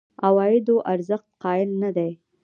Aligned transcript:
عوایدو 0.25 0.75
ارزښت 0.93 1.27
قایل 1.43 1.69
نه 1.83 1.89
دي. 1.95 2.09